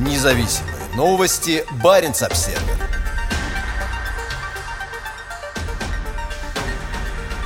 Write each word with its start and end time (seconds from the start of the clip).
Независимые 0.00 0.74
новости. 0.96 1.62
Барин 1.82 2.12
обсерва 2.12 2.58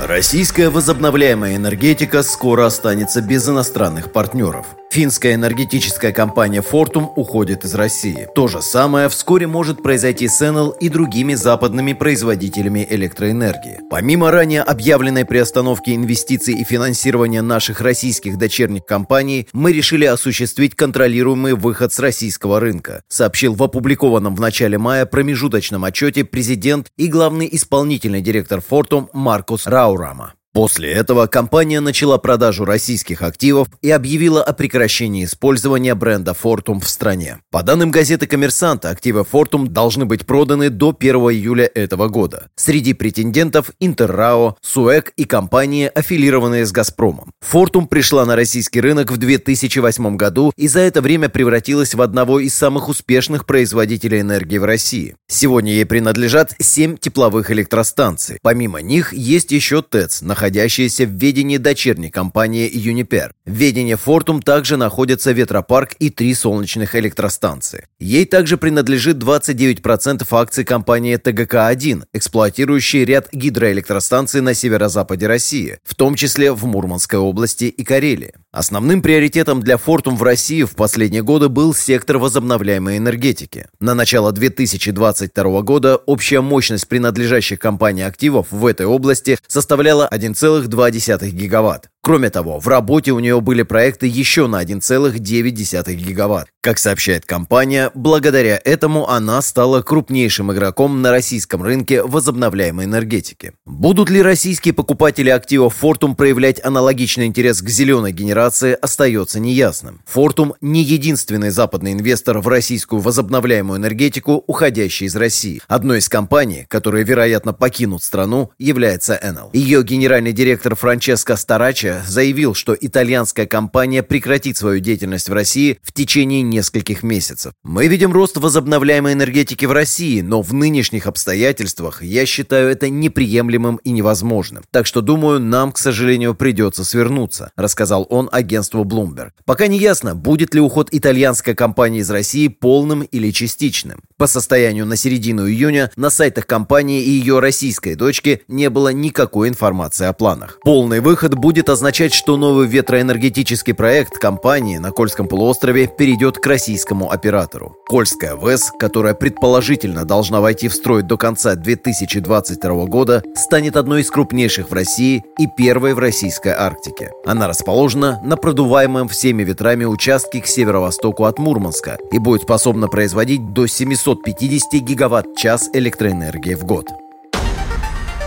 Российская 0.00 0.70
возобновляемая 0.70 1.56
энергетика 1.56 2.22
скоро 2.22 2.64
останется 2.64 3.20
без 3.20 3.46
иностранных 3.46 4.12
партнеров. 4.12 4.66
Финская 4.90 5.34
энергетическая 5.34 6.12
компания 6.12 6.62
Fortum 6.62 7.08
уходит 7.14 7.64
из 7.64 7.74
России. 7.74 8.26
То 8.34 8.48
же 8.48 8.62
самое 8.62 9.10
вскоре 9.10 9.46
может 9.46 9.82
произойти 9.82 10.28
с 10.28 10.40
Enel 10.40 10.74
и 10.80 10.88
другими 10.88 11.34
западными 11.34 11.92
производителями 11.92 12.86
электроэнергии. 12.88 13.80
Помимо 13.90 14.30
ранее 14.30 14.62
объявленной 14.62 15.26
приостановки 15.26 15.90
инвестиций 15.90 16.54
и 16.54 16.64
финансирования 16.64 17.42
наших 17.42 17.82
российских 17.82 18.38
дочерних 18.38 18.86
компаний, 18.86 19.46
мы 19.52 19.72
решили 19.72 20.06
осуществить 20.06 20.74
контролируемый 20.74 21.52
выход 21.52 21.92
с 21.92 21.98
российского 21.98 22.58
рынка, 22.58 23.02
сообщил 23.08 23.54
в 23.54 23.62
опубликованном 23.62 24.34
в 24.34 24.40
начале 24.40 24.78
мая 24.78 25.04
промежуточном 25.04 25.84
отчете 25.84 26.24
президент 26.24 26.88
и 26.96 27.08
главный 27.08 27.48
исполнительный 27.52 28.22
директор 28.22 28.62
Fortum 28.66 29.08
Маркус 29.12 29.66
Раурама. 29.66 30.32
После 30.54 30.90
этого 30.90 31.26
компания 31.26 31.80
начала 31.80 32.16
продажу 32.18 32.64
российских 32.64 33.22
активов 33.22 33.68
и 33.82 33.90
объявила 33.90 34.42
о 34.42 34.52
прекращении 34.54 35.24
использования 35.24 35.94
бренда 35.94 36.32
Fortum 36.32 36.80
в 36.80 36.88
стране. 36.88 37.38
По 37.50 37.62
данным 37.62 37.90
газеты 37.90 38.26
«Коммерсант», 38.26 38.84
активы 38.86 39.26
Fortum 39.30 39.68
должны 39.68 40.06
быть 40.06 40.26
проданы 40.26 40.70
до 40.70 40.96
1 40.98 41.14
июля 41.16 41.70
этого 41.74 42.08
года. 42.08 42.48
Среди 42.56 42.94
претендентов 42.94 43.72
Интеррао, 43.78 44.56
Суэк 44.62 45.12
и 45.16 45.24
компании, 45.26 45.90
аффилированные 45.94 46.64
с 46.64 46.72
«Газпромом». 46.72 47.30
Fortum 47.44 47.86
пришла 47.86 48.24
на 48.24 48.34
российский 48.34 48.80
рынок 48.80 49.12
в 49.12 49.18
2008 49.18 50.16
году 50.16 50.52
и 50.56 50.66
за 50.66 50.80
это 50.80 51.02
время 51.02 51.28
превратилась 51.28 51.94
в 51.94 52.00
одного 52.00 52.40
из 52.40 52.54
самых 52.54 52.88
успешных 52.88 53.44
производителей 53.44 54.22
энергии 54.22 54.58
в 54.58 54.64
России. 54.64 55.14
Сегодня 55.28 55.72
ей 55.72 55.84
принадлежат 55.84 56.54
7 56.58 56.96
тепловых 56.96 57.50
электростанций. 57.50 58.38
Помимо 58.42 58.80
них 58.80 59.12
есть 59.12 59.52
еще 59.52 59.82
ТЭЦ, 59.82 60.22
находящаяся 60.38 61.04
в 61.04 61.10
ведении 61.10 61.56
дочерней 61.56 62.10
компании 62.10 62.70
Юнипер. 62.72 63.32
В 63.44 63.50
ведении 63.50 63.96
Фортум 63.96 64.40
также 64.40 64.76
находятся 64.76 65.32
ветропарк 65.32 65.94
и 65.98 66.10
три 66.10 66.32
солнечных 66.32 66.94
электростанции. 66.94 67.88
Ей 67.98 68.24
также 68.24 68.56
принадлежит 68.56 69.16
29% 69.16 70.24
акций 70.30 70.64
компании 70.64 71.16
ТГК-1, 71.16 72.04
эксплуатирующей 72.12 73.04
ряд 73.04 73.28
гидроэлектростанций 73.32 74.40
на 74.40 74.54
северо-западе 74.54 75.26
России, 75.26 75.78
в 75.82 75.96
том 75.96 76.14
числе 76.14 76.52
в 76.52 76.64
Мурманской 76.66 77.18
области 77.18 77.64
и 77.64 77.82
Карелии. 77.82 78.34
Основным 78.50 79.02
приоритетом 79.02 79.60
для 79.60 79.76
Фортум 79.76 80.16
в 80.16 80.22
России 80.22 80.62
в 80.62 80.74
последние 80.74 81.22
годы 81.22 81.50
был 81.50 81.74
сектор 81.74 82.16
возобновляемой 82.16 82.96
энергетики. 82.96 83.66
На 83.78 83.94
начало 83.94 84.32
2022 84.32 85.60
года 85.60 85.96
общая 85.96 86.40
мощность 86.40 86.88
принадлежащих 86.88 87.58
компании 87.58 88.04
активов 88.04 88.46
в 88.50 88.64
этой 88.64 88.86
области 88.86 89.38
составляла 89.46 90.06
1 90.06 90.32
1,2 90.32 91.28
гигаватт. 91.30 91.90
Кроме 92.08 92.30
того, 92.30 92.58
в 92.58 92.66
работе 92.66 93.12
у 93.12 93.18
нее 93.18 93.38
были 93.42 93.64
проекты 93.64 94.06
еще 94.06 94.46
на 94.46 94.62
1,9 94.62 95.92
гигаватт. 95.92 96.48
Как 96.62 96.78
сообщает 96.78 97.26
компания, 97.26 97.90
благодаря 97.94 98.58
этому 98.64 99.10
она 99.10 99.42
стала 99.42 99.82
крупнейшим 99.82 100.50
игроком 100.50 101.02
на 101.02 101.10
российском 101.10 101.62
рынке 101.62 102.02
возобновляемой 102.02 102.86
энергетики. 102.86 103.52
Будут 103.66 104.08
ли 104.08 104.22
российские 104.22 104.72
покупатели 104.72 105.28
активов 105.28 105.76
Fortum 105.82 106.14
проявлять 106.14 106.64
аналогичный 106.64 107.26
интерес 107.26 107.60
к 107.60 107.68
зеленой 107.68 108.12
генерации, 108.12 108.72
остается 108.72 109.38
неясным. 109.38 110.00
Fortum 110.10 110.54
не 110.62 110.82
единственный 110.82 111.50
западный 111.50 111.92
инвестор 111.92 112.38
в 112.38 112.48
российскую 112.48 113.02
возобновляемую 113.02 113.78
энергетику, 113.78 114.42
уходящий 114.46 115.08
из 115.08 115.14
России. 115.16 115.60
Одной 115.68 115.98
из 115.98 116.08
компаний, 116.08 116.64
которые, 116.68 117.04
вероятно, 117.04 117.52
покинут 117.52 118.02
страну, 118.02 118.50
является 118.58 119.12
Enel. 119.22 119.50
Ее 119.52 119.82
генеральный 119.82 120.32
директор 120.32 120.74
Франческо 120.74 121.36
Старачи 121.36 121.97
заявил, 122.06 122.54
что 122.54 122.76
итальянская 122.78 123.46
компания 123.46 124.02
прекратит 124.02 124.56
свою 124.56 124.80
деятельность 124.80 125.28
в 125.28 125.32
России 125.32 125.78
в 125.82 125.92
течение 125.92 126.42
нескольких 126.42 127.02
месяцев. 127.02 127.52
Мы 127.62 127.88
видим 127.88 128.12
рост 128.12 128.36
возобновляемой 128.36 129.14
энергетики 129.14 129.64
в 129.64 129.72
России, 129.72 130.20
но 130.20 130.42
в 130.42 130.52
нынешних 130.52 131.06
обстоятельствах 131.06 132.02
я 132.02 132.26
считаю 132.26 132.68
это 132.70 132.88
неприемлемым 132.88 133.76
и 133.76 133.90
невозможным. 133.90 134.64
Так 134.70 134.86
что, 134.86 135.00
думаю, 135.00 135.40
нам, 135.40 135.72
к 135.72 135.78
сожалению, 135.78 136.34
придется 136.34 136.84
свернуться, 136.84 137.50
рассказал 137.56 138.06
он 138.10 138.28
агентству 138.32 138.84
Bloomberg. 138.84 139.30
Пока 139.44 139.66
не 139.66 139.78
ясно, 139.78 140.14
будет 140.14 140.54
ли 140.54 140.60
уход 140.60 140.88
итальянской 140.92 141.54
компании 141.54 142.00
из 142.00 142.10
России 142.10 142.48
полным 142.48 143.02
или 143.02 143.30
частичным. 143.30 144.02
По 144.16 144.26
состоянию 144.26 144.86
на 144.86 144.96
середину 144.96 145.48
июня 145.48 145.90
на 145.96 146.10
сайтах 146.10 146.46
компании 146.46 147.02
и 147.02 147.10
ее 147.10 147.38
российской 147.40 147.94
дочки 147.94 148.42
не 148.48 148.70
было 148.70 148.92
никакой 148.92 149.48
информации 149.48 150.06
о 150.06 150.12
планах. 150.12 150.58
Полный 150.62 151.00
выход 151.00 151.34
будет 151.34 151.68
означать, 151.68 151.87
что 151.88 152.36
новый 152.36 152.66
ветроэнергетический 152.66 153.72
проект 153.72 154.18
компании 154.18 154.76
на 154.76 154.90
Кольском 154.90 155.26
полуострове 155.26 155.86
перейдет 155.86 156.36
к 156.36 156.46
российскому 156.46 157.10
оператору. 157.10 157.78
Кольская 157.88 158.34
ВЭС, 158.34 158.70
которая 158.78 159.14
предположительно 159.14 160.04
должна 160.04 160.42
войти 160.42 160.68
в 160.68 160.74
строй 160.74 161.02
до 161.02 161.16
конца 161.16 161.54
2022 161.54 162.84
года, 162.84 163.22
станет 163.34 163.74
одной 163.76 164.02
из 164.02 164.10
крупнейших 164.10 164.68
в 164.68 164.74
России 164.74 165.24
и 165.38 165.46
первой 165.56 165.94
в 165.94 165.98
российской 165.98 166.52
Арктике. 166.52 167.10
Она 167.24 167.48
расположена 167.48 168.20
на 168.22 168.36
продуваемом 168.36 169.08
всеми 169.08 169.42
ветрами 169.42 169.86
участке 169.86 170.42
к 170.42 170.46
северо-востоку 170.46 171.24
от 171.24 171.38
Мурманска 171.38 171.96
и 172.12 172.18
будет 172.18 172.42
способна 172.42 172.88
производить 172.88 173.54
до 173.54 173.66
750 173.66 174.74
гигаватт-час 174.82 175.70
электроэнергии 175.72 176.52
в 176.52 176.66
год. 176.66 176.90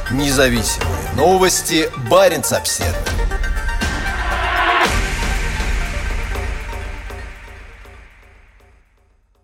Независимые 0.09 0.91
новости. 1.15 1.89
Барин 2.09 2.41
обседный. 2.49 3.10